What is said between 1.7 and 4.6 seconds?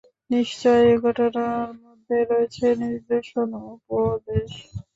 মধ্যে রয়েছে নিদর্শন—উপদেশ।